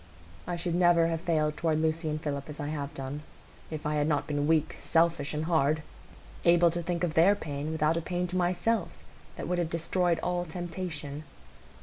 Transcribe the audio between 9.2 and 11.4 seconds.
that would have destroyed all temptation.